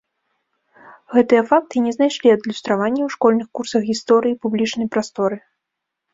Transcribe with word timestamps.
Гэтыя 1.15 1.43
факты 1.51 1.83
не 1.87 1.93
знайшлі 1.97 2.33
адлюстравання 2.37 2.99
ў 3.05 3.09
школьных 3.17 3.47
курсах 3.61 3.87
гісторыі 3.93 4.33
і 4.39 4.41
публічнай 4.49 4.87
прасторы. 4.99 5.37